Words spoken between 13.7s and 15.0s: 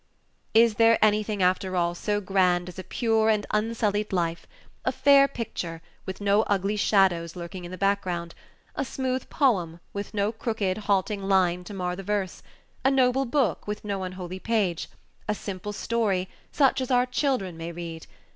no unholy page